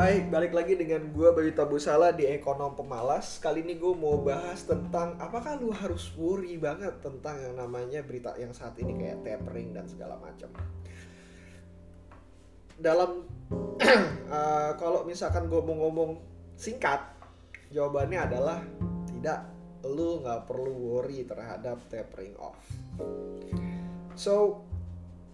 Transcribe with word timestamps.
Hai, 0.00 0.24
balik 0.24 0.56
lagi 0.56 0.80
dengan 0.80 1.12
gue 1.12 1.28
Bayu 1.28 1.52
Tabusala 1.52 2.16
di 2.16 2.24
Ekonom 2.24 2.72
Pemalas. 2.72 3.36
Kali 3.36 3.60
ini 3.60 3.76
gue 3.76 3.92
mau 3.92 4.16
bahas 4.24 4.64
tentang 4.64 5.12
apakah 5.20 5.60
lu 5.60 5.68
harus 5.76 6.08
worry 6.16 6.56
banget 6.56 7.04
tentang 7.04 7.36
yang 7.36 7.60
namanya 7.60 8.00
berita 8.00 8.32
yang 8.40 8.48
saat 8.56 8.80
ini 8.80 8.96
kayak 8.96 9.20
tapering 9.20 9.76
dan 9.76 9.84
segala 9.84 10.16
macam. 10.16 10.48
Dalam, 12.80 13.28
uh, 14.32 14.72
kalau 14.80 15.04
misalkan 15.04 15.52
gue 15.52 15.60
mau 15.60 15.76
ngomong 15.84 16.16
singkat 16.56 17.04
Jawabannya 17.68 18.24
adalah 18.24 18.64
tidak, 19.04 19.52
lu 19.84 20.24
nggak 20.24 20.48
perlu 20.48 20.96
worry 20.96 21.28
terhadap 21.28 21.76
tapering 21.92 22.32
off. 22.40 22.56
So, 24.16 24.64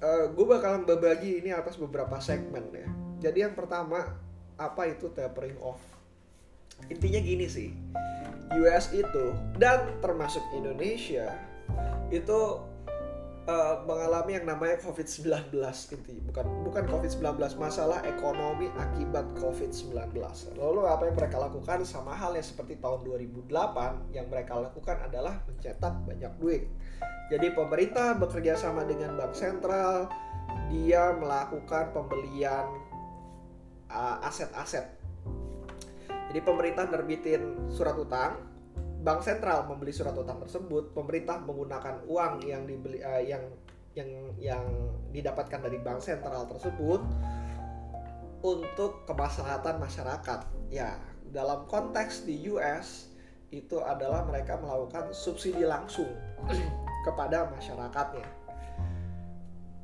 uh, 0.03 0.27
gue 0.27 0.43
bakalan 0.43 0.83
berbagi 0.83 1.39
ini 1.39 1.55
atas 1.55 1.79
beberapa 1.79 2.19
segmen 2.19 2.67
ya. 2.75 2.91
Jadi 3.31 3.47
yang 3.47 3.55
pertama 3.55 4.26
apa 4.57 4.89
itu 4.89 5.13
tapering 5.13 5.57
off? 5.61 5.81
Intinya 6.93 7.21
gini 7.21 7.47
sih 7.49 7.73
US 8.53 8.93
itu 8.95 9.35
dan 9.57 9.99
termasuk 9.99 10.45
Indonesia 10.55 11.35
itu 12.15 12.63
uh, 13.51 13.83
mengalami 13.89 14.39
yang 14.39 14.47
namanya 14.47 14.79
COVID-19 14.83 15.51
inti 15.95 16.15
bukan 16.31 16.47
bukan 16.63 16.85
COVID-19 16.87 17.59
masalah 17.59 18.03
ekonomi 18.07 18.71
akibat 18.79 19.27
COVID-19 19.41 20.15
lalu 20.55 20.81
apa 20.87 21.03
yang 21.11 21.17
mereka 21.17 21.37
lakukan? 21.43 21.83
Sama 21.83 22.15
halnya 22.15 22.45
seperti 22.45 22.79
tahun 22.79 23.03
2008 23.03 24.15
yang 24.15 24.27
mereka 24.31 24.55
lakukan 24.59 24.97
adalah 25.03 25.43
mencetak 25.51 25.95
banyak 26.07 26.33
duit. 26.39 26.71
Jadi 27.27 27.51
pemerintah 27.51 28.15
bekerja 28.15 28.55
sama 28.55 28.87
dengan 28.87 29.19
bank 29.19 29.35
sentral 29.35 30.07
dia 30.71 31.11
melakukan 31.19 31.91
pembelian 31.91 32.86
uh, 33.91 34.23
aset-aset. 34.27 34.87
Jadi 36.31 36.41
pemerintah 36.43 36.91
nerbitin 36.91 37.71
surat 37.71 37.95
utang, 37.97 38.43
bank 39.03 39.23
sentral 39.23 39.65
membeli 39.71 39.95
surat 39.95 40.15
utang 40.15 40.43
tersebut, 40.43 40.93
pemerintah 40.93 41.39
menggunakan 41.43 42.03
uang 42.07 42.43
yang 42.45 42.67
dibeli 42.67 43.01
uh, 43.01 43.23
yang 43.23 43.47
yang 43.97 44.11
yang 44.37 44.65
didapatkan 45.15 45.63
dari 45.65 45.81
bank 45.81 46.05
sentral 46.05 46.45
tersebut 46.45 47.01
untuk 48.45 49.09
kemaslahatan 49.09 49.81
masyarakat. 49.81 50.41
Ya, 50.69 51.01
dalam 51.33 51.65
konteks 51.71 52.29
di 52.29 52.45
US 52.53 53.09
itu 53.55 53.79
adalah 53.81 54.27
mereka 54.27 54.59
melakukan 54.59 55.15
subsidi 55.15 55.63
langsung 55.65 56.11
kepada 57.07 57.49
masyarakatnya 57.55 58.46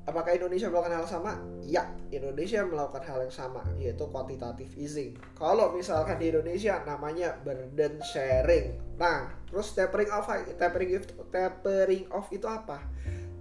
Apakah 0.02 0.34
Indonesia 0.34 0.66
melakukan 0.66 0.98
hal 0.98 1.06
sama? 1.06 1.38
Ya, 1.62 1.86
Indonesia 2.10 2.66
melakukan 2.66 3.06
hal 3.06 3.22
yang 3.22 3.34
sama, 3.34 3.62
yaitu 3.78 4.02
quantitative 4.10 4.74
easing. 4.74 5.14
Kalau 5.38 5.70
misalkan 5.70 6.18
di 6.18 6.34
Indonesia 6.34 6.82
namanya 6.82 7.38
burden 7.46 8.02
sharing. 8.02 8.74
Nah, 8.98 9.30
terus 9.46 9.70
tapering 9.78 10.10
off, 10.10 10.26
tapering 10.58 10.98
off, 10.98 11.06
tapering 11.30 12.04
off 12.10 12.26
itu 12.34 12.50
apa? 12.50 12.82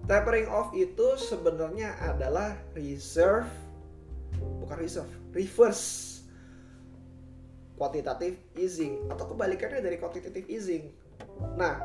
Tapering 0.06 0.46
off 0.54 0.70
itu 0.78 1.18
sebenarnya 1.18 1.98
adalah 1.98 2.54
reserve, 2.78 3.50
bukan 4.62 4.78
reserve, 4.78 5.12
reverse 5.34 6.12
quantitative 7.82 8.38
easing 8.62 9.02
atau 9.10 9.34
kebalikannya 9.34 9.82
dari 9.82 9.98
quantitative 9.98 10.46
easing. 10.46 10.94
Nah, 11.58 11.82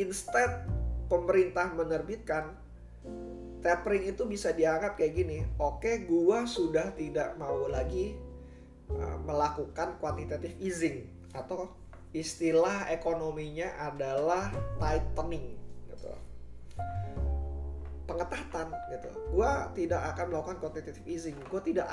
instead 0.00 0.64
pemerintah 1.12 1.68
menerbitkan 1.76 2.56
tapering 3.62 4.10
itu 4.10 4.26
bisa 4.26 4.50
dianggap 4.50 4.98
kayak 4.98 5.14
gini 5.14 5.38
oke 5.56 6.04
gua 6.10 6.44
sudah 6.44 6.90
tidak 6.98 7.38
mau 7.38 7.70
lagi 7.70 8.18
uh, 8.90 9.16
melakukan 9.22 9.96
quantitative 10.02 10.58
easing 10.58 11.06
atau 11.32 11.70
istilah 12.12 12.92
ekonominya 12.92 13.72
adalah 13.80 14.52
tightening 14.76 15.56
gitu. 15.88 16.12
Pengetatan 18.04 18.68
gitu. 18.92 19.08
Gua 19.32 19.72
tidak 19.72 20.12
akan 20.12 20.26
melakukan 20.28 20.58
quantitative 20.60 21.06
easing. 21.08 21.36
Gua 21.48 21.64
tidak 21.64 21.88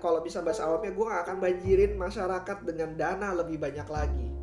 kalau 0.00 0.24
bisa 0.24 0.40
bahasa 0.40 0.64
awamnya 0.64 0.96
gua 0.96 1.06
gak 1.12 1.22
akan 1.28 1.36
banjirin 1.44 1.92
masyarakat 2.00 2.58
dengan 2.64 2.96
dana 2.96 3.36
lebih 3.36 3.60
banyak 3.60 3.88
lagi 3.92 4.41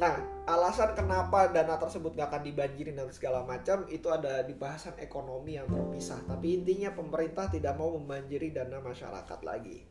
Nah, 0.00 0.16
alasan 0.48 0.96
kenapa 0.96 1.52
dana 1.52 1.76
tersebut 1.76 2.16
gak 2.16 2.32
akan 2.32 2.42
dibanjirin 2.48 2.96
dan 2.96 3.12
segala 3.12 3.44
macam 3.44 3.84
itu 3.92 4.08
ada 4.08 4.40
di 4.40 4.56
bahasan 4.56 4.96
ekonomi 4.96 5.60
yang 5.60 5.68
terpisah. 5.68 6.24
Tapi 6.24 6.56
intinya 6.56 6.88
pemerintah 6.96 7.52
tidak 7.52 7.76
mau 7.76 7.92
membanjiri 8.00 8.48
dana 8.48 8.80
masyarakat 8.80 9.40
lagi. 9.44 9.84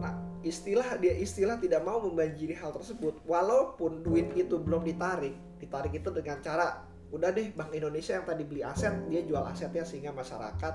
Nah, 0.00 0.40
istilah 0.40 0.96
dia 0.96 1.12
istilah 1.12 1.60
tidak 1.60 1.84
mau 1.84 2.00
membanjiri 2.00 2.56
hal 2.56 2.72
tersebut 2.72 3.20
walaupun 3.28 4.00
duit 4.00 4.32
itu 4.32 4.56
belum 4.56 4.88
ditarik. 4.88 5.36
Ditarik 5.60 5.92
itu 5.92 6.08
dengan 6.08 6.40
cara 6.40 6.80
udah 7.12 7.30
deh 7.36 7.52
Bank 7.52 7.76
Indonesia 7.76 8.16
yang 8.16 8.24
tadi 8.24 8.48
beli 8.48 8.64
aset, 8.64 8.96
dia 9.12 9.20
jual 9.22 9.44
asetnya 9.44 9.84
sehingga 9.84 10.10
masyarakat 10.16 10.74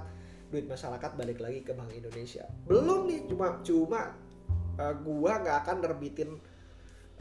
duit 0.53 0.69
masyarakat 0.69 1.11
balik 1.17 1.41
lagi 1.41 1.65
ke 1.65 1.73
Bank 1.73 1.89
Indonesia. 1.89 2.45
Belum 2.69 3.09
nih 3.09 3.25
cuma 3.25 3.57
cuma 3.65 4.13
uh, 4.77 4.93
gua 5.01 5.41
nggak 5.41 5.57
akan 5.65 5.77
nerbitin 5.89 6.37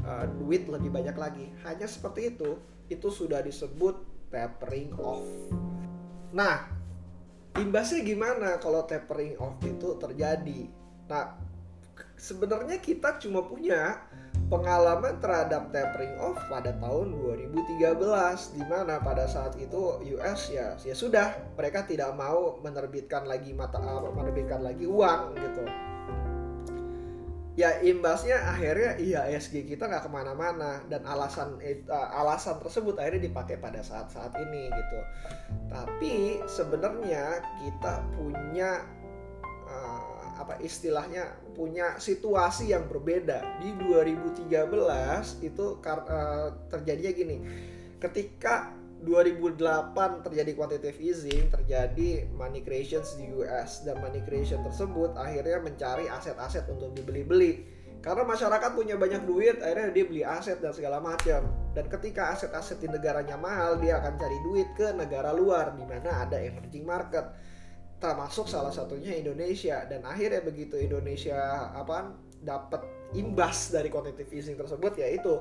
uh, 0.04 0.26
duit 0.40 0.66
lebih 0.66 0.90
banyak 0.92 1.16
lagi. 1.16 1.46
Hanya 1.64 1.86
seperti 1.86 2.36
itu, 2.36 2.60
itu 2.90 3.08
sudah 3.08 3.40
disebut 3.44 3.98
tapering 4.30 4.94
off. 4.98 5.26
Nah, 6.30 6.70
imbasnya 7.58 8.06
gimana 8.06 8.58
kalau 8.62 8.86
tapering 8.86 9.34
off 9.38 9.58
itu 9.66 9.98
terjadi? 9.98 10.70
Nah, 11.10 11.34
sebenarnya 12.14 12.78
kita 12.78 13.18
cuma 13.18 13.42
punya 13.44 13.98
pengalaman 14.50 15.22
terhadap 15.22 15.70
tapering 15.70 16.14
off 16.18 16.36
pada 16.50 16.74
tahun 16.82 17.14
2013 17.14 18.58
di 18.58 18.62
mana 18.66 18.98
pada 18.98 19.30
saat 19.30 19.54
itu 19.62 20.02
US 20.18 20.50
ya 20.50 20.74
ya 20.82 20.90
sudah 20.90 21.54
mereka 21.54 21.86
tidak 21.86 22.10
mau 22.18 22.58
menerbitkan 22.58 23.30
lagi 23.30 23.54
mata 23.54 23.78
menerbitkan 24.10 24.58
lagi 24.58 24.90
uang 24.90 25.38
gitu 25.38 25.64
ya 27.58 27.82
imbasnya 27.82 28.38
akhirnya 28.46 28.94
IHSG 28.94 29.66
kita 29.66 29.90
nggak 29.90 30.06
ke 30.06 30.10
mana-mana 30.10 30.80
dan 30.86 31.02
alasan 31.02 31.58
uh, 31.90 32.08
alasan 32.22 32.62
tersebut 32.62 32.94
akhirnya 32.96 33.26
dipakai 33.26 33.58
pada 33.58 33.82
saat-saat 33.82 34.30
ini 34.38 34.70
gitu. 34.70 34.98
Tapi 35.66 36.40
sebenarnya 36.46 37.42
kita 37.58 38.06
punya 38.14 38.86
uh, 39.66 40.20
apa 40.40 40.56
istilahnya 40.62 41.36
punya 41.52 41.98
situasi 41.98 42.70
yang 42.70 42.86
berbeda. 42.86 43.42
Di 43.60 43.74
2013 43.76 44.46
itu 45.44 45.66
uh, 45.84 46.48
terjadinya 46.70 47.12
gini. 47.12 47.36
Ketika 48.00 48.79
2008 49.00 49.56
terjadi 50.28 50.52
quantitative 50.52 51.00
easing, 51.00 51.48
terjadi 51.48 52.28
money 52.36 52.60
creation 52.60 53.00
di 53.16 53.32
US 53.40 53.80
dan 53.80 53.96
money 54.04 54.20
creation 54.20 54.60
tersebut 54.60 55.16
akhirnya 55.16 55.56
mencari 55.64 56.04
aset-aset 56.12 56.68
untuk 56.68 56.92
dibeli-beli. 56.92 57.80
Karena 58.00 58.24
masyarakat 58.24 58.70
punya 58.72 58.96
banyak 58.96 59.28
duit, 59.28 59.60
akhirnya 59.60 59.92
dia 59.92 60.04
beli 60.08 60.22
aset 60.24 60.56
dan 60.60 60.72
segala 60.72 61.04
macam. 61.04 61.44
Dan 61.76 61.84
ketika 61.88 62.32
aset-aset 62.32 62.80
di 62.80 62.88
negaranya 62.88 63.36
mahal, 63.36 63.76
dia 63.76 64.00
akan 64.00 64.16
cari 64.16 64.38
duit 64.40 64.68
ke 64.72 64.96
negara 64.96 65.36
luar 65.36 65.76
di 65.76 65.84
mana 65.84 66.24
ada 66.24 66.40
emerging 66.40 66.88
market. 66.88 67.28
Termasuk 68.00 68.48
salah 68.48 68.72
satunya 68.72 69.12
Indonesia 69.20 69.84
dan 69.84 70.00
akhirnya 70.08 70.40
begitu 70.40 70.80
Indonesia 70.80 71.68
apa 71.76 72.16
dapat 72.40 73.12
imbas 73.12 73.68
dari 73.68 73.92
quantitative 73.92 74.32
easing 74.32 74.56
tersebut 74.56 74.96
yaitu 74.96 75.36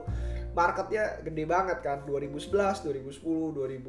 marketnya 0.59 1.24
gede 1.24 1.47
banget 1.47 1.80
kan 1.80 2.03
2011 2.03 2.84
2010 2.84 3.56
2000 3.56 3.88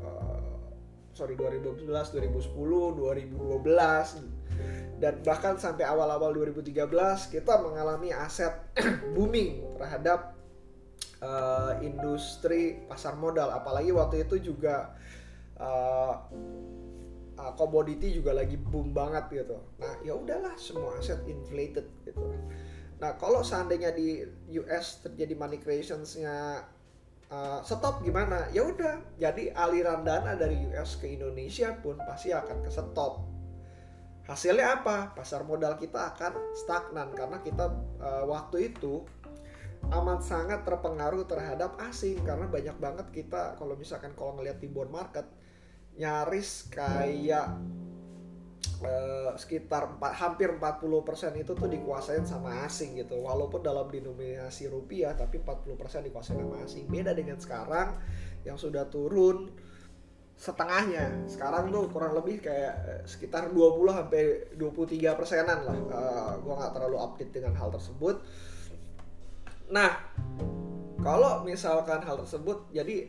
uh, 0.00 0.40
sorry 1.12 1.36
2011 1.36 1.84
2010 1.84 2.56
2012 2.56 4.40
dan 5.00 5.16
bahkan 5.24 5.56
sampai 5.60 5.84
awal-awal 5.84 6.32
2013 6.32 6.88
kita 7.28 7.60
mengalami 7.60 8.12
aset 8.12 8.52
booming 9.16 9.76
terhadap 9.76 10.36
uh, 11.20 11.76
industri 11.84 12.80
pasar 12.88 13.16
modal 13.16 13.52
apalagi 13.52 13.92
waktu 13.92 14.28
itu 14.28 14.52
juga 14.52 14.96
uh, 15.60 16.14
uh, 17.40 17.52
komoditi 17.56 18.12
juga 18.12 18.36
lagi 18.36 18.60
boom 18.60 18.92
banget 18.92 19.44
gitu. 19.44 19.56
Nah, 19.80 19.94
ya 20.04 20.12
udahlah 20.16 20.52
semua 20.60 21.00
aset 21.00 21.20
inflated 21.24 21.88
gitu. 22.04 22.20
Nah, 23.00 23.16
kalau 23.16 23.40
seandainya 23.40 23.96
di 23.96 24.20
US 24.60 25.00
terjadi 25.00 25.32
money 25.32 25.56
creationsnya 25.56 26.68
uh, 27.32 27.60
stop 27.64 28.04
gimana? 28.04 28.52
Ya 28.52 28.68
udah, 28.68 29.00
jadi 29.16 29.56
aliran 29.56 30.04
dana 30.04 30.36
dari 30.36 30.60
US 30.68 31.00
ke 31.00 31.16
Indonesia 31.16 31.72
pun 31.80 31.96
pasti 31.96 32.36
akan 32.36 32.60
ke 32.60 32.68
stop. 32.68 33.24
Hasilnya 34.28 34.84
apa? 34.84 35.16
Pasar 35.16 35.48
modal 35.48 35.80
kita 35.80 36.12
akan 36.14 36.54
stagnan 36.54 37.08
karena 37.16 37.40
kita 37.40 37.72
uh, 37.98 38.28
waktu 38.28 38.70
itu 38.76 39.02
amat 39.88 40.20
sangat 40.20 40.60
terpengaruh 40.68 41.24
terhadap 41.24 41.80
asing 41.88 42.20
karena 42.20 42.44
banyak 42.44 42.76
banget 42.76 43.06
kita 43.16 43.56
kalau 43.56 43.74
misalkan 43.80 44.12
kalau 44.12 44.36
ngelihat 44.36 44.60
di 44.60 44.68
bond 44.68 44.92
market 44.92 45.24
nyaris 45.96 46.68
kayak 46.68 47.48
eh, 48.84 49.32
sekitar 49.36 49.96
empat, 49.96 50.12
hampir 50.16 50.48
40% 50.56 51.36
itu 51.36 51.52
tuh 51.52 51.68
dikuasain 51.68 52.24
sama 52.24 52.64
asing 52.64 52.96
gitu. 53.00 53.20
Walaupun 53.20 53.60
dalam 53.60 53.88
denominasi 53.88 54.68
rupiah 54.68 55.12
tapi 55.16 55.40
40% 55.40 56.06
dikuasain 56.08 56.40
sama 56.40 56.64
asing. 56.64 56.88
Beda 56.88 57.12
dengan 57.12 57.36
sekarang 57.36 57.96
yang 58.44 58.56
sudah 58.56 58.88
turun 58.88 59.52
setengahnya. 60.40 61.28
Sekarang 61.28 61.68
tuh 61.68 61.92
kurang 61.92 62.16
lebih 62.16 62.40
kayak 62.40 62.74
eh, 62.88 63.02
sekitar 63.04 63.52
20 63.52 63.92
sampai 63.92 64.22
23 64.56 65.18
persenan 65.18 65.58
lah. 65.68 65.78
Uh, 65.92 66.32
gua 66.40 66.54
nggak 66.64 66.72
terlalu 66.80 66.96
update 66.96 67.32
dengan 67.36 67.52
hal 67.60 67.68
tersebut. 67.68 68.24
Nah 69.68 69.92
kalau 71.00 71.44
misalkan 71.44 72.00
hal 72.04 72.20
tersebut 72.24 72.68
jadi 72.72 73.08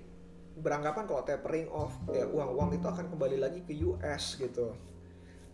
beranggapan 0.60 1.04
kalau 1.08 1.24
tapering 1.24 1.68
off 1.72 1.96
ya 2.12 2.28
uang-uang 2.28 2.76
itu 2.76 2.86
akan 2.88 3.08
kembali 3.12 3.38
lagi 3.40 3.60
ke 3.64 3.74
US 3.88 4.36
gitu 4.38 4.76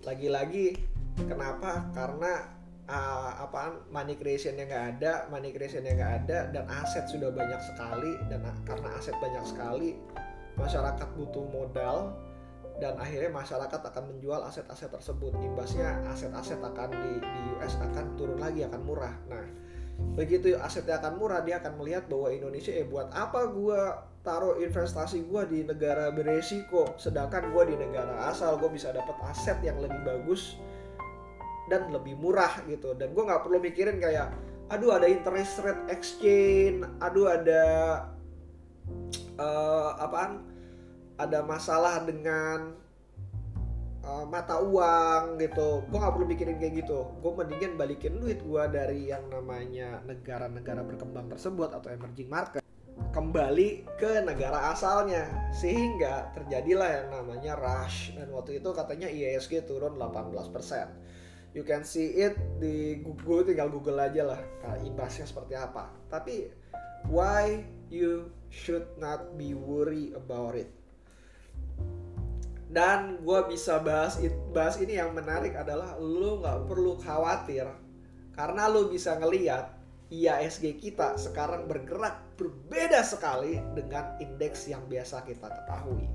lagi-lagi 0.08 0.80
kenapa? 1.20 1.92
Karena 1.92 2.48
uh, 2.88 3.44
apaan? 3.44 3.84
Money 3.92 4.16
creation 4.16 4.56
yang 4.56 4.72
nggak 4.72 4.88
ada 4.98 5.28
money 5.28 5.52
creation 5.52 5.84
yang 5.84 6.00
nggak 6.00 6.14
ada 6.24 6.40
dan 6.56 6.64
aset 6.72 7.04
sudah 7.12 7.28
banyak 7.28 7.60
sekali 7.60 8.16
dan 8.32 8.40
karena 8.64 8.90
aset 8.96 9.16
banyak 9.20 9.44
sekali 9.44 10.00
masyarakat 10.56 11.08
butuh 11.20 11.46
modal 11.52 12.16
dan 12.78 12.94
akhirnya 13.02 13.34
masyarakat 13.34 13.82
akan 13.90 14.04
menjual 14.14 14.38
aset-aset 14.46 14.94
tersebut. 14.94 15.34
Imbasnya 15.42 15.98
aset-aset 16.14 16.62
akan 16.62 16.90
di, 16.94 17.14
di 17.20 17.40
US 17.58 17.74
akan 17.82 18.06
turun 18.16 18.38
lagi 18.38 18.64
akan 18.64 18.82
murah. 18.86 19.14
Nah 19.28 19.46
begitu 20.18 20.54
asetnya 20.58 20.98
akan 21.02 21.18
murah 21.18 21.42
dia 21.46 21.62
akan 21.62 21.78
melihat 21.78 22.10
bahwa 22.10 22.30
Indonesia 22.34 22.74
eh 22.74 22.86
buat 22.86 23.10
apa 23.14 23.50
gua 23.54 24.06
taruh 24.22 24.58
investasi 24.58 25.26
gua 25.30 25.46
di 25.46 25.62
negara 25.66 26.10
beresiko 26.14 26.98
sedangkan 26.98 27.54
gua 27.54 27.66
di 27.66 27.78
negara 27.78 28.30
asal 28.30 28.58
gua 28.58 28.70
bisa 28.70 28.90
dapat 28.94 29.14
aset 29.30 29.62
yang 29.62 29.78
lebih 29.78 30.02
bagus 30.06 30.58
dan 31.68 31.92
lebih 31.92 32.16
murah 32.18 32.64
gitu. 32.66 32.96
Dan 32.96 33.12
gua 33.12 33.28
nggak 33.28 33.42
perlu 33.44 33.60
mikirin 33.60 34.00
kayak 34.00 34.32
aduh 34.68 35.00
ada 35.00 35.08
interest 35.08 35.64
rate 35.64 35.84
exchange 35.88 36.84
aduh 37.00 37.32
ada 37.32 37.64
uh, 39.40 39.96
apaan 39.96 40.44
ada 41.16 41.40
masalah 41.48 42.04
dengan 42.04 42.76
uh, 44.08 44.26
mata 44.26 44.64
uang 44.64 45.36
gitu. 45.38 45.84
Gue 45.92 45.98
nggak 46.00 46.14
perlu 46.16 46.26
mikirin 46.26 46.58
kayak 46.58 46.74
gitu. 46.88 47.12
Gue 47.20 47.32
mendingan 47.36 47.76
balikin 47.76 48.16
duit 48.18 48.40
gue 48.40 48.64
dari 48.72 49.12
yang 49.12 49.28
namanya 49.28 50.00
negara-negara 50.08 50.82
berkembang 50.88 51.28
tersebut 51.28 51.76
atau 51.76 51.92
emerging 51.92 52.32
market 52.32 52.64
kembali 53.12 53.86
ke 54.00 54.24
negara 54.24 54.72
asalnya. 54.72 55.28
Sehingga 55.52 56.32
terjadilah 56.32 56.90
yang 57.04 57.08
namanya 57.12 57.60
rush. 57.60 58.16
Dan 58.16 58.32
waktu 58.32 58.64
itu 58.64 58.72
katanya 58.72 59.12
IISG 59.12 59.68
turun 59.68 60.00
18% 60.00 61.20
you 61.56 61.66
can 61.66 61.82
see 61.82 62.14
it 62.22 62.38
di 62.62 63.02
Google. 63.02 63.42
Tinggal 63.42 63.74
Google 63.74 63.98
aja 63.98 64.24
lah 64.24 64.40
imbasnya 64.86 65.26
seperti 65.26 65.58
apa. 65.58 65.90
Tapi 66.06 66.54
why 67.10 67.66
you 67.90 68.30
should 68.54 68.86
not 69.02 69.34
be 69.40 69.58
worry 69.58 70.14
about 70.14 70.54
it 70.54 70.77
dan 72.68 73.24
gue 73.24 73.40
bisa 73.48 73.80
bahas 73.80 74.20
bahas 74.52 74.76
ini 74.84 75.00
yang 75.00 75.16
menarik 75.16 75.56
adalah 75.56 75.96
lo 75.96 76.44
nggak 76.44 76.68
perlu 76.68 77.00
khawatir 77.00 77.64
karena 78.36 78.68
lo 78.68 78.92
bisa 78.92 79.16
ngeliat 79.16 79.78
IASG 80.08 80.80
kita 80.80 81.20
sekarang 81.20 81.68
bergerak 81.68 82.40
berbeda 82.40 83.04
sekali 83.04 83.60
dengan 83.76 84.16
indeks 84.24 84.72
yang 84.72 84.88
biasa 84.88 85.28
kita 85.28 85.52
ketahui. 85.52 86.08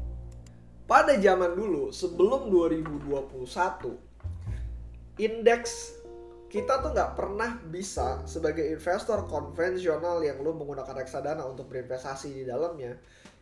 Pada 0.88 1.12
zaman 1.20 1.52
dulu 1.52 1.92
sebelum 1.92 2.48
2021 2.48 5.20
indeks 5.20 6.00
kita 6.48 6.80
tuh 6.84 6.92
nggak 6.92 7.16
pernah 7.16 7.56
bisa 7.68 8.20
sebagai 8.28 8.68
investor 8.68 9.24
konvensional 9.28 10.20
yang 10.20 10.40
lu 10.44 10.52
menggunakan 10.52 10.92
reksadana 10.92 11.48
untuk 11.48 11.72
berinvestasi 11.72 12.28
di 12.32 12.44
dalamnya 12.44 12.96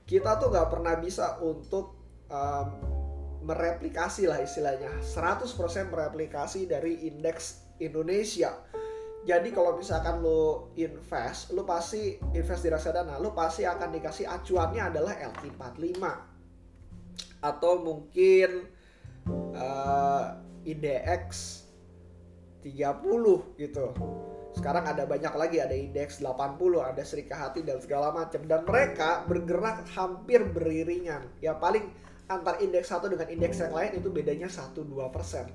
kita 0.06 0.38
tuh 0.38 0.50
nggak 0.50 0.70
pernah 0.70 0.94
bisa 0.98 1.38
untuk 1.42 1.99
um, 2.30 2.66
mereplikasi 3.44 4.28
lah 4.28 4.40
istilahnya 4.40 4.88
100% 5.02 5.50
mereplikasi 5.90 6.70
dari 6.70 7.08
indeks 7.08 7.68
Indonesia 7.82 8.54
jadi 9.20 9.52
kalau 9.52 9.76
misalkan 9.76 10.24
lo 10.24 10.72
invest 10.80 11.52
lo 11.52 11.68
pasti 11.68 12.16
invest 12.32 12.64
di 12.64 12.70
reksadana 12.72 13.20
lo 13.20 13.36
pasti 13.36 13.68
akan 13.68 13.92
dikasih 13.92 14.24
acuannya 14.24 14.82
adalah 14.94 15.12
LQ45 15.20 16.30
atau 17.40 17.72
mungkin 17.80 18.68
uh, 19.56 20.36
IDX 20.64 21.60
30 22.60 23.56
gitu. 23.56 23.86
Sekarang 24.50 24.84
ada 24.84 25.08
banyak 25.08 25.32
lagi, 25.32 25.56
ada 25.62 25.72
indeks 25.72 26.20
80, 26.20 26.60
ada 26.84 27.00
Serikahati 27.00 27.64
dan 27.64 27.80
segala 27.80 28.12
macam 28.12 28.44
dan 28.44 28.66
mereka 28.66 29.24
bergerak 29.24 29.88
hampir 29.96 30.44
beriringan. 30.44 31.24
Ya 31.40 31.56
paling 31.56 31.88
antar 32.30 32.62
indeks 32.62 32.94
satu 32.94 33.10
dengan 33.10 33.26
indeks 33.26 33.58
yang 33.58 33.74
lain 33.74 33.98
itu 33.98 34.08
bedanya 34.08 34.46
1-2 34.46 34.86
persen. 35.10 35.50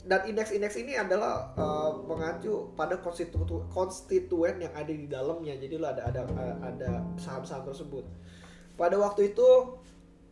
Dan 0.00 0.24
indeks-indeks 0.32 0.80
ini 0.80 0.96
adalah 0.96 1.52
uh, 1.60 1.92
mengacu 2.08 2.72
pada 2.72 2.96
konstitu 3.04 3.36
konstituen 3.68 4.56
yang 4.60 4.72
ada 4.72 4.88
di 4.88 5.04
dalamnya. 5.04 5.56
Jadi 5.60 5.76
lo 5.76 5.92
ada 5.92 6.08
ada 6.08 6.24
ada 6.64 7.04
saham-saham 7.20 7.68
tersebut. 7.68 8.04
Pada 8.80 8.96
waktu 8.96 9.36
itu 9.36 9.48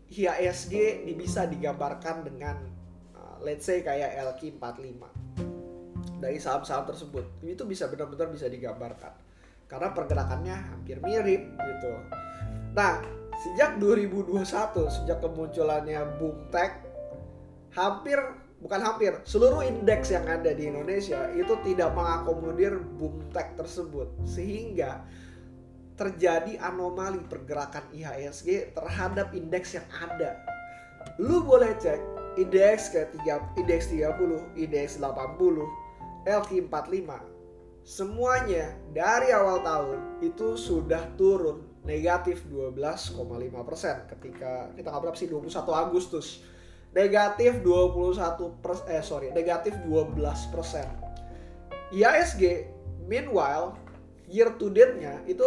IHSG 0.09 1.05
bisa 1.12 1.45
digambarkan 1.45 2.25
dengan 2.25 2.65
uh, 3.12 3.37
let's 3.44 3.69
say 3.69 3.85
kayak 3.85 4.17
LQ45 4.17 5.05
dari 6.19 6.41
saham-saham 6.41 6.89
tersebut 6.89 7.25
itu 7.44 7.62
bisa 7.69 7.87
benar-benar 7.93 8.33
bisa 8.33 8.49
digambarkan 8.51 9.12
karena 9.69 9.93
pergerakannya 9.93 10.56
hampir 10.56 10.97
mirip 11.05 11.44
gitu. 11.61 11.93
Nah, 12.73 13.05
sejak 13.38 13.79
2021 13.79 14.35
sejak 14.90 15.19
kemunculannya 15.23 16.00
boom 16.19 16.50
tech 16.50 16.82
hampir 17.70 18.19
bukan 18.58 18.81
hampir 18.82 19.14
seluruh 19.23 19.62
indeks 19.62 20.11
yang 20.11 20.26
ada 20.26 20.50
di 20.50 20.67
Indonesia 20.67 21.31
itu 21.31 21.55
tidak 21.62 21.94
mengakomodir 21.94 22.79
boom 22.99 23.31
tech 23.31 23.55
tersebut. 23.55 24.11
Sehingga 24.26 25.06
terjadi 25.99 26.58
anomali 26.62 27.19
pergerakan 27.26 27.87
IHSG 27.90 28.75
terhadap 28.75 29.35
indeks 29.35 29.75
yang 29.75 29.87
ada. 29.99 30.38
Lu 31.19 31.43
boleh 31.43 31.75
cek 31.79 31.99
indeks 32.38 32.94
kayak 32.94 33.15
3 33.19 33.58
indeks 33.58 33.91
30, 33.91 34.58
indeks 34.58 34.98
80, 35.03 35.67
LQ45 36.27 37.39
semuanya 37.89 38.77
dari 38.93 39.32
awal 39.32 39.65
tahun 39.65 40.20
itu 40.20 40.60
sudah 40.60 41.08
turun 41.17 41.68
negatif 41.89 42.45
12,5% 42.53 44.13
ketika 44.13 44.69
kita 44.77 44.87
nggak 44.93 45.03
berapa 45.09 45.17
sih 45.17 45.33
21 45.33 45.49
Agustus. 45.73 46.45
Negatif 46.93 47.65
21 47.65 48.65
persen 48.65 48.85
eh 48.93 49.05
sorry 49.05 49.33
negatif 49.33 49.73
12 49.89 50.53
persen. 50.53 50.85
IASG 51.89 52.69
meanwhile 53.09 53.73
year 54.29 54.53
to 54.61 54.69
date-nya 54.69 55.25
itu 55.25 55.45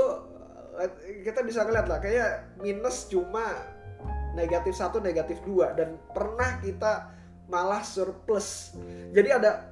eh, 0.82 1.22
kita 1.22 1.46
bisa 1.46 1.62
ngeliat 1.62 1.86
lah 1.86 2.02
kayak 2.02 2.58
minus 2.62 3.06
cuma 3.10 3.46
negatif 4.34 4.74
satu 4.74 4.98
negatif 4.98 5.38
dua 5.46 5.78
dan 5.78 6.02
pernah 6.10 6.58
kita 6.62 7.14
malah 7.46 7.86
surplus. 7.86 8.74
Jadi 9.14 9.30
ada 9.30 9.70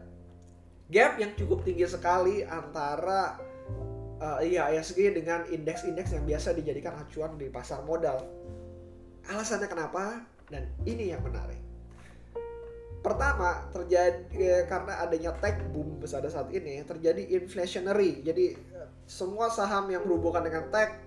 gap 0.89 1.17
yang 1.17 1.33
cukup 1.33 1.65
tinggi 1.65 1.85
sekali 1.89 2.45
antara 2.45 3.48
uh, 4.19 4.37
eh, 4.43 4.55
IHSG 4.55 5.15
dengan 5.15 5.47
indeks-indeks 5.47 6.13
yang 6.13 6.23
biasa 6.27 6.55
dijadikan 6.55 6.95
acuan 6.99 7.35
di 7.39 7.47
pasar 7.47 7.83
modal. 7.87 8.23
Alasannya 9.27 9.67
kenapa? 9.67 10.23
Dan 10.51 10.67
ini 10.83 11.11
yang 11.11 11.23
menarik. 11.23 11.59
Pertama, 12.99 13.63
terjadi 13.71 14.19
eh, 14.35 14.63
karena 14.67 14.99
adanya 14.99 15.31
tech 15.39 15.55
boom 15.71 16.03
pada 16.03 16.27
saat 16.27 16.51
ini 16.51 16.83
terjadi 16.83 17.31
inflationary. 17.39 18.19
Jadi 18.19 18.59
eh, 18.59 18.87
semua 19.07 19.47
saham 19.47 19.87
yang 19.87 20.03
berhubungan 20.03 20.43
dengan 20.43 20.67
tech 20.67 20.99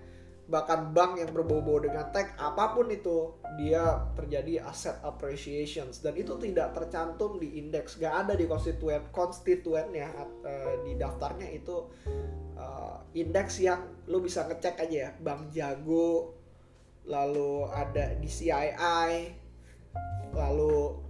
bahkan 0.50 0.90
bank 0.90 1.22
yang 1.22 1.30
berbau-bau 1.30 1.78
dengan 1.78 2.10
tech 2.10 2.34
apa 2.34 2.74
pun 2.74 2.90
itu 2.90 3.38
dia 3.54 4.02
terjadi 4.18 4.66
asset 4.66 4.98
appreciations. 5.06 6.02
Dan 6.02 6.18
itu 6.18 6.34
tidak 6.38 6.74
tercantum 6.74 7.38
di 7.38 7.62
indeks. 7.62 7.96
Gak 7.96 8.26
ada 8.26 8.34
di 8.34 8.50
konstituen 8.50 9.06
konstituennya 9.14 10.10
uh, 10.42 10.74
di 10.82 10.98
daftarnya 10.98 11.48
itu 11.50 11.88
uh, 12.58 12.98
indeks 13.14 13.62
yang 13.62 13.86
lo 14.10 14.18
bisa 14.18 14.44
ngecek 14.50 14.82
aja 14.82 14.96
ya. 15.08 15.10
Bank 15.22 15.54
jago 15.54 16.36
lalu 17.06 17.66
ada 17.66 18.14
di 18.14 18.30
CII 18.30 19.42
lalu 20.32 21.02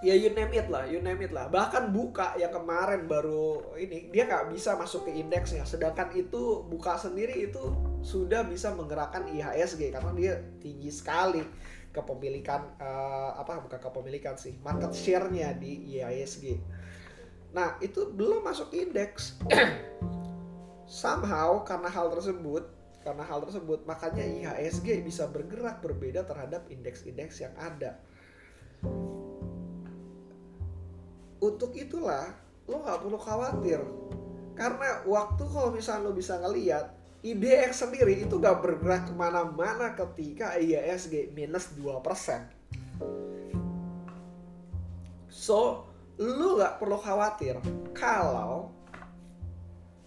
ya 0.00 0.16
you 0.16 0.32
name 0.32 0.52
it 0.56 0.66
lah, 0.72 0.84
you 0.88 1.00
name 1.04 1.20
it 1.20 1.32
lah. 1.32 1.48
Bahkan 1.52 1.92
buka 1.92 2.36
yang 2.40 2.52
kemarin 2.52 3.04
baru 3.04 3.76
ini 3.76 4.08
dia 4.12 4.24
nggak 4.24 4.52
bisa 4.52 4.76
masuk 4.76 5.08
ke 5.08 5.12
indeksnya, 5.14 5.68
sedangkan 5.68 6.12
itu 6.16 6.64
buka 6.66 6.96
sendiri 6.96 7.48
itu 7.48 7.64
sudah 8.02 8.44
bisa 8.46 8.72
menggerakkan 8.74 9.28
IHSG 9.28 9.92
karena 9.92 10.12
dia 10.16 10.34
tinggi 10.60 10.90
sekali. 10.92 11.44
kepemilikan 11.96 12.76
uh, 12.76 13.32
apa 13.40 13.56
bukan 13.56 13.80
kepemilikan 13.80 14.36
sih 14.36 14.60
market 14.60 14.92
share-nya 14.92 15.56
di 15.56 15.96
IISG. 15.96 16.60
Nah 17.56 17.80
itu 17.80 18.12
belum 18.12 18.44
masuk 18.44 18.68
indeks. 18.76 19.40
Somehow 21.00 21.64
karena 21.64 21.88
hal 21.88 22.12
tersebut 22.12 22.68
karena 23.00 23.24
hal 23.24 23.40
tersebut 23.48 23.88
makanya 23.88 24.20
IHSG 24.28 25.00
bisa 25.08 25.24
bergerak 25.32 25.80
berbeda 25.80 26.28
terhadap 26.28 26.68
indeks-indeks 26.68 27.40
yang 27.40 27.56
ada. 27.56 27.96
Untuk 31.40 31.72
itulah 31.80 32.28
lo 32.68 32.82
nggak 32.84 33.08
perlu 33.08 33.16
khawatir 33.16 33.80
karena 34.58 35.06
waktu 35.06 35.42
kalau 35.48 35.70
misalnya 35.70 36.10
lo 36.10 36.12
bisa 36.12 36.34
ngeliat 36.42 36.90
IDX 37.26 37.82
sendiri 37.82 38.22
itu 38.22 38.38
gak 38.38 38.62
bergerak 38.62 39.10
ke 39.10 39.14
mana-mana 39.18 39.98
ketika 39.98 40.54
IHSG 40.54 41.34
minus 41.34 41.74
2%. 41.74 41.98
So, 45.26 45.90
lu 46.22 46.62
gak 46.62 46.78
perlu 46.78 46.94
khawatir 47.02 47.58
kalau 47.90 48.70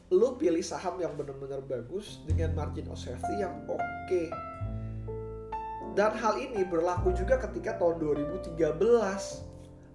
lu 0.10 0.40
pilih 0.40 0.64
saham 0.64 0.96
yang 1.04 1.12
benar-benar 1.20 1.60
bagus 1.68 2.24
dengan 2.24 2.56
margin 2.56 2.88
of 2.88 2.96
safety 2.96 3.44
yang 3.44 3.68
oke. 3.68 3.84
Okay. 4.08 4.32
Dan 6.00 6.16
hal 6.16 6.40
ini 6.40 6.64
berlaku 6.64 7.12
juga 7.12 7.36
ketika 7.36 7.76
tahun 7.84 8.00
2013. 8.00 8.56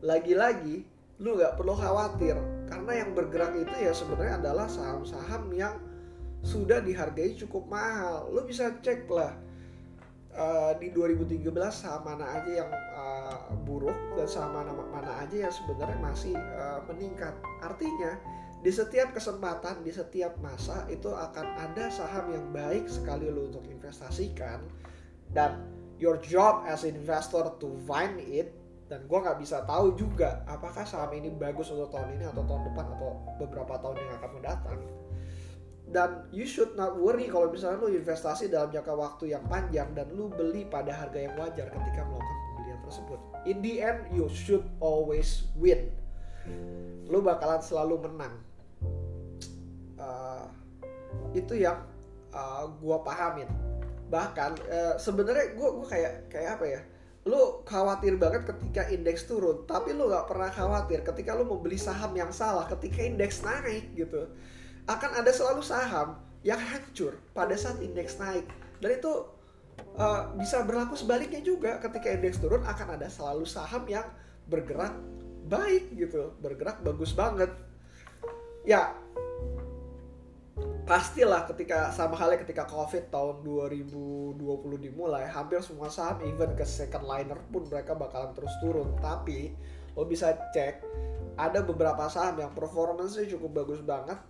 Lagi-lagi, 0.04 0.85
lu 1.25 1.40
gak 1.40 1.57
perlu 1.57 1.73
khawatir 1.73 2.37
karena 2.69 2.93
yang 3.00 3.16
bergerak 3.16 3.57
itu 3.57 3.75
ya 3.81 3.97
sebenarnya 3.97 4.45
adalah 4.45 4.69
saham-saham 4.69 5.49
yang 5.57 5.73
sudah 6.45 6.85
dihargai 6.85 7.35
cukup 7.41 7.67
mahal. 7.67 8.29
Lu 8.31 8.45
bisa 8.45 8.69
cek 8.85 9.09
lah 9.09 9.33
uh, 10.37 10.73
di 10.77 10.93
2013 10.93 11.49
saham 11.73 12.05
mana 12.05 12.29
aja 12.37 12.51
yang 12.63 12.71
uh, 12.93 13.51
buruk 13.65 13.97
dan 14.15 14.29
saham 14.29 14.53
mana 14.53 14.71
mana 14.77 15.25
aja 15.25 15.49
yang 15.49 15.55
sebenarnya 15.55 15.99
masih 16.05 16.37
uh, 16.37 16.85
meningkat. 16.93 17.33
Artinya 17.65 18.21
di 18.61 18.73
setiap 18.73 19.17
kesempatan, 19.17 19.81
di 19.81 19.93
setiap 19.93 20.37
masa 20.41 20.85
itu 20.93 21.09
akan 21.09 21.47
ada 21.59 21.89
saham 21.89 22.33
yang 22.33 22.47
baik 22.53 22.89
sekali 22.89 23.29
lo 23.33 23.49
untuk 23.49 23.65
investasikan 23.69 24.61
dan 25.33 25.65
your 25.97 26.21
job 26.21 26.65
as 26.69 26.85
investor 26.85 27.57
to 27.57 27.73
find 27.89 28.21
it 28.21 28.53
dan 28.89 29.01
gue 29.09 29.19
nggak 29.19 29.41
bisa 29.41 29.65
tahu 29.65 29.97
juga 29.97 30.45
apakah 30.45 30.85
saham 30.85 31.09
ini 31.17 31.33
bagus 31.33 31.73
untuk 31.73 31.89
tahun 31.89 32.21
ini 32.21 32.25
atau 32.29 32.45
tahun 32.45 32.69
depan 32.69 32.85
atau 32.93 33.11
beberapa 33.41 33.75
tahun 33.81 33.97
yang 33.97 34.13
akan 34.21 34.31
mendatang 34.37 34.81
dan 35.95 36.27
you 36.35 36.43
should 36.43 36.75
not 36.75 36.99
worry 36.99 37.31
kalau 37.31 37.55
misalnya 37.55 37.79
lo 37.79 37.87
investasi 37.87 38.51
dalam 38.51 38.75
jangka 38.75 38.99
waktu 38.99 39.31
yang 39.31 39.47
panjang 39.47 39.87
dan 39.95 40.11
lo 40.11 40.27
beli 40.27 40.67
pada 40.67 40.91
harga 40.91 41.23
yang 41.23 41.39
wajar 41.39 41.71
ketika 41.71 42.03
melakukan 42.03 42.39
pembelian 42.51 42.81
tersebut. 42.83 43.21
In 43.47 43.63
the 43.63 43.79
end 43.79 44.11
you 44.11 44.27
should 44.27 44.67
always 44.83 45.47
win. 45.55 45.95
Lo 47.07 47.23
bakalan 47.23 47.63
selalu 47.63 48.11
menang. 48.11 48.35
Uh, 49.95 50.51
itu 51.31 51.63
yang 51.63 51.79
uh, 52.35 52.67
gue 52.67 52.99
pahamin. 53.07 53.47
Bahkan 54.11 54.51
uh, 54.67 54.95
sebenarnya 54.99 55.55
gue 55.55 55.69
gue 55.79 55.87
kayak 55.87 56.13
kayak 56.27 56.59
apa 56.59 56.65
ya? 56.67 56.81
Lu 57.31 57.63
khawatir 57.63 58.19
banget 58.19 58.51
ketika 58.51 58.91
indeks 58.91 59.31
turun 59.31 59.63
tapi 59.63 59.95
lu 59.95 60.11
nggak 60.11 60.27
pernah 60.27 60.51
khawatir 60.51 61.07
ketika 61.07 61.39
lu 61.39 61.47
membeli 61.47 61.79
saham 61.79 62.11
yang 62.19 62.35
salah 62.35 62.67
ketika 62.67 62.99
indeks 63.07 63.47
naik 63.47 63.95
gitu 63.95 64.27
akan 64.85 65.11
ada 65.25 65.33
selalu 65.33 65.64
saham 65.64 66.21
yang 66.45 66.61
hancur 66.61 67.17
pada 67.33 67.57
saat 67.57 67.81
indeks 67.81 68.21
naik. 68.21 68.45
Dan 68.85 69.00
itu 69.00 69.12
uh, 69.97 70.29
bisa 70.37 70.61
berlaku 70.62 70.95
sebaliknya 70.95 71.41
juga. 71.41 71.81
Ketika 71.81 72.12
indeks 72.12 72.37
turun 72.41 72.61
akan 72.62 73.00
ada 73.00 73.09
selalu 73.09 73.49
saham 73.49 73.88
yang 73.88 74.05
bergerak 74.49 74.93
baik 75.49 75.88
gitu. 75.97 76.37
Bergerak 76.45 76.85
bagus 76.85 77.17
banget. 77.17 77.49
Ya 78.69 78.93
pastilah 80.85 81.49
ketika 81.49 81.88
sama 81.97 82.12
halnya 82.12 82.45
ketika 82.45 82.69
covid 82.69 83.09
tahun 83.09 83.41
2020 83.41 84.37
dimulai 84.85 85.25
hampir 85.25 85.57
semua 85.64 85.88
saham 85.88 86.21
even 86.29 86.53
ke 86.53 86.64
second 86.69 87.09
liner 87.09 87.41
pun 87.49 87.64
mereka 87.73 87.97
bakalan 87.97 88.37
terus 88.37 88.53
turun. 88.61 88.93
Tapi 89.00 89.57
lo 89.97 90.05
bisa 90.05 90.37
cek 90.53 90.85
ada 91.41 91.64
beberapa 91.64 92.05
saham 92.12 92.37
yang 92.37 92.53
performance 92.53 93.17
cukup 93.17 93.64
bagus 93.64 93.81
banget 93.81 94.21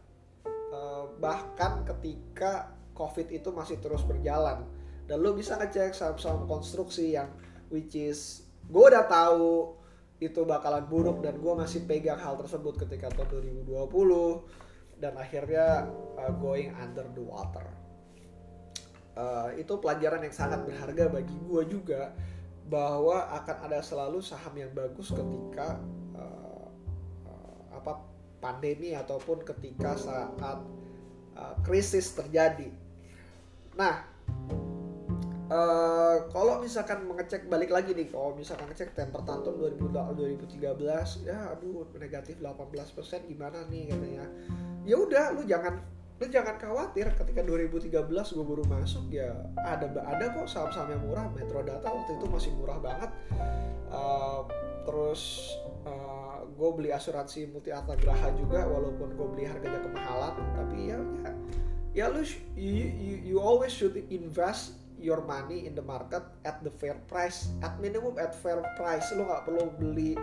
bahkan 1.18 1.83
ketika 1.85 2.75
covid 2.94 3.30
itu 3.30 3.50
masih 3.50 3.78
terus 3.83 4.02
berjalan 4.06 4.66
dan 5.04 5.16
lo 5.21 5.37
bisa 5.37 5.59
ngecek 5.61 5.92
saham-saham 5.92 6.49
konstruksi 6.49 7.14
yang 7.18 7.28
which 7.68 7.92
is 7.99 8.47
gue 8.71 8.85
udah 8.85 9.04
tahu 9.04 9.76
itu 10.23 10.40
bakalan 10.47 10.87
buruk 10.88 11.21
dan 11.21 11.37
gue 11.37 11.52
masih 11.52 11.85
pegang 11.85 12.16
hal 12.16 12.38
tersebut 12.40 12.87
ketika 12.87 13.12
tahun 13.12 13.44
2020 13.66 15.02
dan 15.02 15.18
akhirnya 15.18 15.90
uh, 16.16 16.33
going 16.38 16.71
under 16.78 17.04
the 17.12 17.21
water. 17.21 17.66
Uh, 19.14 19.52
itu 19.54 19.71
pelajaran 19.78 20.26
yang 20.26 20.35
sangat 20.35 20.66
berharga 20.66 21.06
bagi 21.06 21.35
gue 21.38 21.62
juga 21.71 22.14
bahwa 22.66 23.30
akan 23.42 23.56
ada 23.71 23.78
selalu 23.85 24.18
saham 24.25 24.54
yang 24.56 24.73
bagus 24.73 25.12
ketika 25.12 25.78
uh, 26.16 26.66
uh, 27.28 27.62
apa 27.75 28.00
pandemi 28.40 28.97
ataupun 28.97 29.44
ketika 29.44 29.94
saat 29.94 30.59
uh, 31.36 31.54
krisis 31.62 32.14
terjadi. 32.14 32.70
Nah, 33.74 34.06
uh, 35.50 36.16
kalau 36.30 36.62
misalkan 36.62 37.04
mengecek 37.06 37.50
balik 37.50 37.70
lagi 37.70 37.94
nih, 37.94 38.08
kalau 38.10 38.34
misalkan 38.34 38.70
ngecek 38.70 38.94
temper 38.94 39.22
tantrum 39.26 39.58
2013 39.58 41.26
ya 41.26 41.38
aduh 41.52 41.86
negatif 41.98 42.38
18% 42.38 43.30
gimana 43.30 43.66
nih 43.68 43.90
katanya 43.90 44.26
ya 44.84 44.96
udah 45.00 45.32
lu 45.34 45.42
jangan 45.48 45.80
lu 46.22 46.30
jangan 46.30 46.54
khawatir 46.62 47.10
ketika 47.10 47.42
2013 47.42 47.90
gue 48.06 48.46
baru 48.46 48.64
masuk 48.70 49.10
ya 49.10 49.34
ada 49.58 49.90
ada 49.90 50.24
kok 50.30 50.46
saham-saham 50.46 50.94
yang 50.94 51.02
murah 51.02 51.26
Metro 51.34 51.58
Data 51.66 51.90
waktu 51.90 52.14
itu 52.14 52.26
masih 52.30 52.50
murah 52.54 52.78
banget 52.78 53.10
uh, 53.90 54.46
terus 54.86 55.50
gue 56.54 56.70
beli 56.73 56.90
asuransi 56.94 57.50
multi 57.50 57.75
Graha 57.75 58.30
juga 58.38 58.64
walaupun 58.64 59.18
gue 59.18 59.26
beli 59.34 59.44
harganya 59.50 59.82
kemahalan 59.82 60.34
tapi 60.54 60.94
ya 60.94 60.99
ya 61.26 61.32
ya 61.94 62.04
lu 62.11 62.26
you, 62.58 62.90
you, 62.90 63.14
you 63.23 63.37
always 63.38 63.70
should 63.70 63.94
invest 64.11 64.78
your 64.99 65.23
money 65.23 65.66
in 65.66 65.76
the 65.76 65.84
market 65.84 66.23
at 66.49 66.64
the 66.64 66.70
fair 66.70 66.96
price 67.06 67.52
at 67.61 67.76
minimum 67.78 68.16
at 68.16 68.32
fair 68.32 68.64
price. 68.80 69.04
Lu 69.14 69.28
nggak 69.28 69.44
perlu 69.46 69.68
beli 69.76 70.16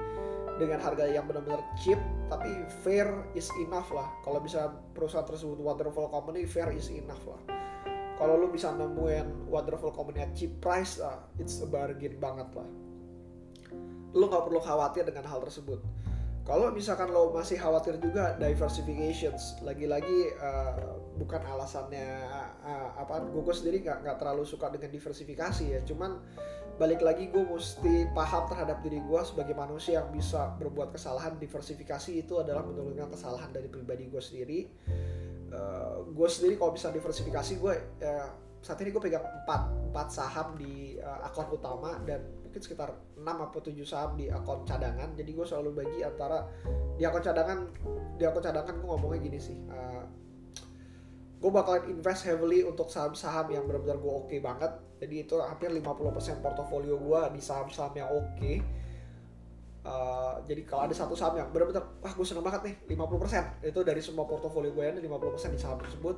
dengan 0.59 0.81
harga 0.83 1.07
yang 1.07 1.25
benar-benar 1.29 1.63
cheap 1.79 1.97
tapi 2.27 2.49
fair 2.81 3.07
is 3.37 3.47
enough 3.61 3.93
lah. 3.93 4.09
Kalau 4.25 4.41
bisa 4.41 4.73
perusahaan 4.97 5.25
tersebut 5.25 5.61
wonderful 5.61 6.09
company 6.09 6.49
fair 6.49 6.73
is 6.73 6.89
enough 6.89 7.21
lah. 7.29 7.39
Kalau 8.17 8.37
lu 8.37 8.53
bisa 8.53 8.69
nemuin 8.73 9.49
wonderful 9.49 9.89
company 9.93 10.21
at 10.21 10.33
cheap 10.37 10.53
price 10.61 11.01
uh, 11.01 11.21
it's 11.37 11.61
a 11.61 11.67
bargain 11.69 12.17
banget 12.17 12.49
lah. 12.57 12.67
Lu 14.11 14.27
nggak 14.27 14.43
perlu 14.49 14.59
khawatir 14.59 15.07
dengan 15.07 15.29
hal 15.29 15.39
tersebut 15.45 15.79
kalau 16.41 16.73
misalkan 16.73 17.13
lo 17.13 17.29
masih 17.29 17.61
khawatir 17.61 18.01
juga 18.01 18.33
diversifications 18.41 19.61
lagi-lagi 19.61 20.33
uh, 20.41 20.97
bukan 21.21 21.37
alasannya 21.37 22.25
uh, 22.65 22.97
apa 22.97 23.21
gue 23.29 23.53
sendiri 23.53 23.85
nggak 23.85 24.01
nggak 24.01 24.17
terlalu 24.17 24.43
suka 24.43 24.73
dengan 24.73 24.89
diversifikasi 24.89 25.63
ya. 25.69 25.79
Cuman 25.85 26.17
balik 26.81 27.05
lagi 27.05 27.29
gue 27.29 27.45
mesti 27.45 28.09
paham 28.17 28.49
terhadap 28.49 28.81
diri 28.81 28.97
gue 29.05 29.21
sebagai 29.21 29.53
manusia 29.53 30.01
yang 30.01 30.09
bisa 30.09 30.57
berbuat 30.57 30.97
kesalahan. 30.97 31.37
Diversifikasi 31.37 32.25
itu 32.25 32.33
adalah 32.41 32.65
menurunkan 32.65 33.13
kesalahan 33.13 33.53
dari 33.53 33.69
pribadi 33.69 34.09
gue 34.09 34.21
sendiri. 34.21 34.59
Uh, 35.53 36.09
gue 36.09 36.27
sendiri 36.31 36.57
kalau 36.57 36.73
bisa 36.73 36.89
diversifikasi 36.89 37.53
gue 37.61 37.73
uh, 38.01 38.29
saat 38.61 38.77
ini 38.85 38.93
gue 38.93 39.01
pegang 39.01 39.25
4, 39.49 39.89
4 39.89 40.05
saham 40.13 40.53
di 40.53 41.01
uh, 41.01 41.25
akun 41.25 41.49
utama 41.49 41.97
dan 42.05 42.21
mungkin 42.45 42.61
sekitar 42.61 42.93
6 43.17 43.25
atau 43.25 43.59
7 43.59 43.73
saham 43.81 44.13
di 44.13 44.29
akun 44.29 44.61
cadangan. 44.69 45.17
Jadi 45.17 45.31
gue 45.33 45.45
selalu 45.45 45.81
bagi 45.81 45.99
antara 46.05 46.45
di 46.93 47.03
akun 47.03 47.25
cadangan 47.25 47.59
di 48.15 48.23
akun 48.23 48.43
cadangan 48.45 48.77
gue 48.77 48.85
ngomongnya 48.85 49.19
gini 49.25 49.39
sih 49.41 49.57
uh, 49.65 50.05
gue 51.41 51.49
bakalan 51.49 51.89
invest 51.89 52.29
heavily 52.29 52.61
untuk 52.61 52.85
saham-saham 52.93 53.49
yang 53.49 53.65
benar-benar 53.65 53.97
gue 53.97 54.13
oke 54.13 54.29
okay 54.29 54.37
banget. 54.37 54.69
Jadi 55.01 55.25
itu 55.25 55.33
hampir 55.41 55.73
50% 55.73 56.45
portofolio 56.45 57.01
gue 57.01 57.21
di 57.33 57.41
saham-saham 57.41 57.97
yang 57.97 58.09
oke. 58.13 58.29
Okay. 58.37 58.61
uh, 59.81 60.37
jadi 60.45 60.61
kalau 60.69 60.85
ada 60.85 60.93
satu 60.93 61.17
saham 61.17 61.41
yang 61.41 61.49
benar-benar 61.49 61.81
wah 61.97 62.13
gue 62.13 62.21
seneng 62.21 62.45
banget 62.45 62.61
nih 62.69 62.75
50% 62.93 63.65
itu 63.73 63.79
dari 63.81 64.01
semua 64.05 64.29
portofolio 64.29 64.69
gue 64.69 64.85
ini 64.85 65.01
50% 65.01 65.57
di 65.57 65.59
saham 65.59 65.81
tersebut. 65.81 66.15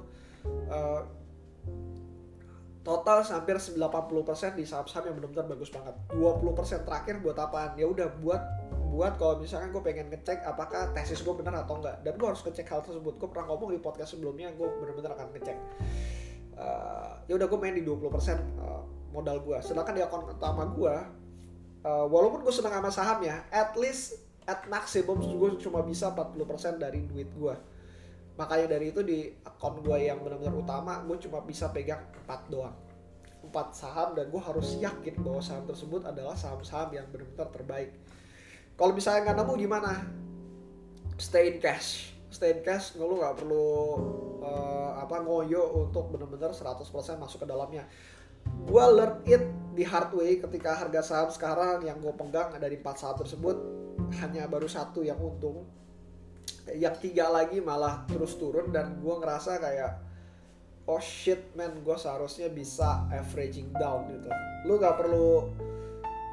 Uh, 0.68 1.23
total 2.84 3.24
hampir 3.24 3.56
80% 3.56 3.80
di 4.60 4.68
saham-saham 4.68 5.12
yang 5.12 5.16
benar-benar 5.20 5.48
bagus 5.56 5.72
banget. 5.72 5.96
20% 6.12 6.84
terakhir 6.84 7.16
buat 7.24 7.38
apaan? 7.40 7.80
Ya 7.80 7.88
udah 7.88 8.12
buat 8.20 8.44
buat 8.94 9.18
kalau 9.18 9.42
misalkan 9.42 9.74
gue 9.74 9.82
pengen 9.82 10.06
ngecek 10.14 10.46
apakah 10.46 10.94
tesis 10.94 11.24
gue 11.24 11.34
benar 11.34 11.64
atau 11.64 11.80
enggak. 11.80 12.04
Dan 12.04 12.20
gue 12.20 12.28
harus 12.28 12.44
ngecek 12.44 12.68
hal 12.68 12.84
tersebut. 12.84 13.16
Gue 13.18 13.30
pernah 13.32 13.50
ngomong 13.50 13.72
di 13.72 13.80
podcast 13.80 14.14
sebelumnya 14.14 14.52
gue 14.54 14.68
benar-benar 14.84 15.16
akan 15.16 15.28
ngecek. 15.34 15.58
Uh, 16.54 17.18
ya 17.26 17.34
udah 17.40 17.48
gue 17.50 17.60
main 17.60 17.74
di 17.74 17.82
20% 17.82 17.98
uh, 18.62 18.84
modal 19.14 19.38
gue 19.46 19.58
sedangkan 19.62 19.94
di 19.94 20.02
akun 20.02 20.26
utama 20.26 20.66
gue 20.74 20.96
uh, 21.86 22.06
walaupun 22.10 22.42
gue 22.42 22.54
senang 22.54 22.82
sama 22.82 22.90
saham 22.90 23.20
ya 23.22 23.46
at 23.54 23.78
least 23.78 24.18
at 24.50 24.66
maximum 24.68 25.22
gue 25.22 25.50
cuma 25.62 25.86
bisa 25.86 26.12
40% 26.12 26.82
dari 26.82 27.06
duit 27.06 27.30
gue 27.32 27.56
makanya 28.34 28.78
dari 28.78 28.90
itu 28.90 29.06
di 29.06 29.30
akun 29.46 29.86
gue 29.86 30.10
yang 30.10 30.18
benar-benar 30.26 30.58
utama 30.58 31.06
gue 31.06 31.18
cuma 31.22 31.46
bisa 31.46 31.70
pegang 31.70 32.02
4 32.26 32.50
doang. 32.54 32.74
4 33.44 33.52
saham 33.76 34.16
dan 34.18 34.32
gue 34.32 34.42
harus 34.42 34.80
yakin 34.80 35.20
bahwa 35.22 35.44
saham 35.44 35.68
tersebut 35.68 36.02
adalah 36.08 36.34
saham-saham 36.34 36.90
yang 36.96 37.06
benar-benar 37.12 37.52
terbaik. 37.54 37.92
Kalau 38.74 38.94
misalnya 38.96 39.30
nggak 39.30 39.38
nemu 39.44 39.54
gimana? 39.60 39.92
Stay 41.22 41.54
in 41.54 41.58
cash. 41.62 42.16
Stay 42.34 42.58
in 42.58 42.66
cash 42.66 42.98
lu 42.98 43.22
nggak 43.22 43.38
perlu 43.38 43.70
uh, 44.42 44.98
apa 44.98 45.22
ngoyo 45.22 45.86
untuk 45.86 46.10
benar-benar 46.10 46.56
100% 46.56 46.82
masuk 47.22 47.46
ke 47.46 47.48
dalamnya. 47.48 47.86
Gue 48.66 48.84
learn 48.90 49.22
it 49.30 49.44
di 49.78 49.86
hard 49.86 50.10
way 50.18 50.42
ketika 50.42 50.74
harga 50.74 51.02
saham 51.06 51.30
sekarang 51.30 51.86
yang 51.86 52.02
gue 52.02 52.14
pegang 52.18 52.50
dari 52.58 52.82
empat 52.82 52.98
saham 52.98 53.22
tersebut 53.22 53.56
hanya 54.24 54.50
baru 54.50 54.66
satu 54.66 55.06
yang 55.06 55.22
untung 55.22 55.64
yang 56.72 56.96
tiga 56.96 57.28
lagi 57.28 57.60
malah 57.60 58.08
terus 58.08 58.40
turun 58.40 58.72
dan 58.72 59.04
gue 59.04 59.16
ngerasa 59.20 59.60
kayak 59.60 60.00
oh 60.88 61.00
shit 61.00 61.52
man 61.60 61.84
gue 61.84 61.98
seharusnya 62.00 62.48
bisa 62.48 63.08
averaging 63.12 63.72
down 63.76 64.08
gitu. 64.08 64.32
Lu 64.64 64.80
gak 64.80 64.96
perlu 64.96 65.52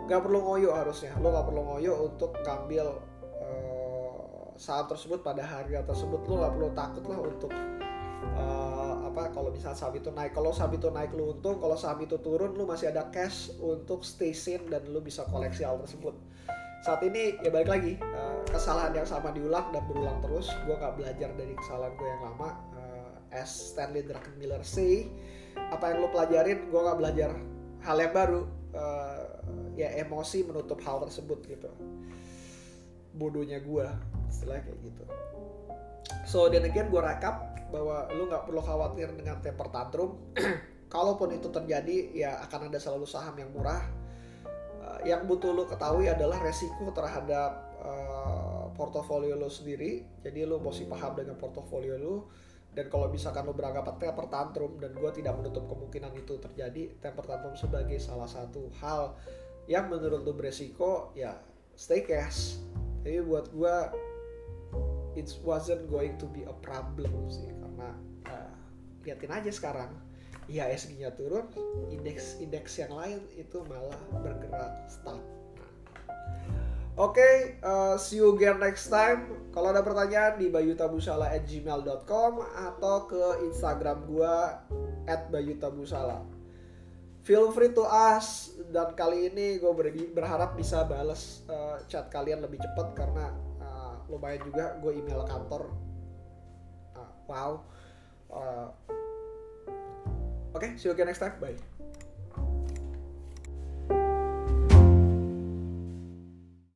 gak 0.06 0.22
perlu 0.22 0.38
ngoyo 0.38 0.70
harusnya. 0.74 1.14
Lu 1.18 1.34
gak 1.34 1.46
perlu 1.50 1.62
ngoyo 1.66 2.06
untuk 2.06 2.34
ngambil 2.46 2.86
uh, 3.42 4.54
saham 4.54 4.86
tersebut 4.86 5.22
pada 5.26 5.42
harga 5.42 5.82
tersebut. 5.82 6.22
Lu 6.30 6.38
gak 6.38 6.54
perlu 6.54 6.68
takut 6.78 7.04
lah 7.10 7.18
untuk 7.26 7.50
uh, 8.38 8.94
apa 9.10 9.34
kalau 9.34 9.50
misalnya 9.50 9.78
saham 9.78 9.98
itu 9.98 10.14
naik. 10.14 10.30
Kalau 10.30 10.54
saham 10.54 10.78
itu 10.78 10.86
naik 10.94 11.10
lu 11.10 11.34
untung. 11.34 11.58
Kalau 11.58 11.74
saham 11.74 11.98
itu 12.06 12.18
turun 12.22 12.54
lu 12.54 12.70
masih 12.70 12.94
ada 12.94 13.10
cash 13.10 13.50
untuk 13.58 14.06
stay 14.06 14.30
sane 14.30 14.70
dan 14.70 14.86
lu 14.86 15.02
bisa 15.02 15.26
koleksi 15.26 15.66
hal 15.66 15.78
tersebut 15.82 16.14
saat 16.80 17.04
ini 17.04 17.36
ya 17.44 17.52
balik 17.52 17.68
lagi. 17.68 17.92
Uh, 18.00 18.40
kesalahan 18.48 18.96
yang 18.96 19.08
sama 19.08 19.30
diulang 19.36 19.68
dan 19.70 19.84
berulang 19.84 20.18
terus. 20.24 20.48
Gue 20.64 20.76
nggak 20.76 20.96
belajar 20.96 21.30
dari 21.36 21.54
kesalahan 21.56 21.92
gue 21.96 22.08
yang 22.08 22.22
lama. 22.24 22.50
Uh, 22.72 23.12
as 23.36 23.50
Stanley 23.52 24.02
Druckenmiller 24.02 24.64
say 24.66 25.06
apa 25.70 25.94
yang 25.94 26.02
lo 26.02 26.08
pelajarin 26.10 26.66
gue 26.66 26.80
nggak 26.80 26.98
belajar 26.98 27.30
hal 27.84 27.96
yang 28.00 28.12
baru. 28.16 28.42
Uh, 28.70 29.24
ya 29.74 29.90
emosi 29.98 30.46
menutup 30.46 30.80
hal 30.82 31.04
tersebut 31.04 31.44
gitu. 31.46 31.70
Bodohnya 33.12 33.60
gue 33.60 33.86
istilahnya 34.32 34.72
kayak 34.72 34.80
gitu. 34.80 35.04
So 36.24 36.48
dan 36.48 36.64
again 36.64 36.88
gue 36.88 37.02
rekap 37.02 37.60
bahwa 37.70 38.08
lo 38.10 38.24
nggak 38.26 38.48
perlu 38.48 38.62
khawatir 38.64 39.12
dengan 39.14 39.38
temper 39.44 39.68
tantrum. 39.68 40.16
Kalaupun 40.90 41.30
itu 41.30 41.46
terjadi 41.54 41.96
ya 42.10 42.30
akan 42.50 42.66
ada 42.66 42.82
selalu 42.82 43.06
saham 43.06 43.38
yang 43.38 43.54
murah 43.54 43.99
yang 45.04 45.24
butuh 45.28 45.52
lo 45.52 45.64
ketahui 45.66 46.08
adalah 46.08 46.40
resiko 46.40 46.90
terhadap 46.90 47.76
uh, 47.80 48.70
portofolio 48.74 49.36
lo 49.36 49.48
sendiri. 49.48 50.04
Jadi 50.24 50.46
lo 50.48 50.60
mesti 50.60 50.88
paham 50.88 51.16
dengan 51.16 51.36
portofolio 51.36 51.96
lo. 51.96 52.16
Dan 52.70 52.86
kalau 52.86 53.10
misalkan 53.10 53.42
lo 53.44 53.52
beranggapan 53.52 53.98
temper 53.98 54.26
tantrum 54.30 54.78
dan 54.78 54.94
gue 54.94 55.10
tidak 55.10 55.34
menutup 55.42 55.66
kemungkinan 55.66 56.14
itu 56.14 56.38
terjadi, 56.38 57.02
temper 57.02 57.26
tantrum 57.26 57.58
sebagai 57.58 57.98
salah 57.98 58.30
satu 58.30 58.70
hal 58.78 59.18
yang 59.66 59.90
menurut 59.90 60.22
lo 60.22 60.32
beresiko, 60.34 61.10
ya 61.18 61.34
stay 61.74 62.06
cash. 62.06 62.62
Tapi 63.02 63.20
buat 63.26 63.50
gue 63.50 63.76
it 65.18 65.26
wasn't 65.42 65.90
going 65.90 66.14
to 66.14 66.30
be 66.30 66.46
a 66.46 66.54
problem 66.62 67.26
sih 67.26 67.50
karena 67.50 67.90
uh, 68.30 68.54
liatin 69.02 69.32
aja 69.34 69.50
sekarang 69.50 69.90
IHSG-nya 70.50 71.14
turun, 71.14 71.46
indeks 71.94 72.42
indeks 72.42 72.82
yang 72.82 72.90
lain 72.90 73.22
itu 73.38 73.62
malah 73.70 73.98
bergerak 74.18 74.90
stagnan. 74.90 75.40
Oke, 76.98 77.16
okay, 77.16 77.36
uh, 77.62 77.94
see 77.96 78.18
you 78.18 78.34
again 78.34 78.60
next 78.60 78.90
time. 78.90 79.30
Kalau 79.54 79.72
ada 79.72 79.80
pertanyaan 79.80 80.36
di 80.36 80.52
bayutabusala@gmail.com 80.52 82.32
atau 82.44 82.96
ke 83.08 83.46
Instagram 83.46 84.04
gua 84.04 84.66
@bayutabusala. 85.08 86.20
Feel 87.24 87.48
free 87.56 87.72
to 87.72 87.86
ask 87.86 88.52
dan 88.74 88.92
kali 88.98 89.32
ini 89.32 89.56
gue 89.60 89.72
ber 89.72 89.92
berharap 89.92 90.56
bisa 90.58 90.84
balas 90.84 91.46
uh, 91.48 91.80
chat 91.88 92.10
kalian 92.12 92.44
lebih 92.44 92.58
cepat 92.60 92.92
karena 92.92 93.32
uh, 93.60 93.96
lumayan 94.10 94.44
juga 94.44 94.76
gue 94.82 94.92
email 94.98 95.24
kantor. 95.24 95.72
Uh, 96.96 97.12
wow. 97.30 97.52
Uh, 98.28 98.68
Oke, 100.54 100.64
okay, 100.64 100.76
see 100.76 100.88
you 100.88 100.94
again 100.94 101.06
next 101.06 101.18
time. 101.18 101.32
Bye. 101.40 101.79